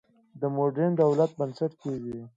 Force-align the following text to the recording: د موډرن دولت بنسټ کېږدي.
د 0.41 0.43
موډرن 0.55 0.91
دولت 1.01 1.31
بنسټ 1.39 1.71
کېږدي. 1.81 2.19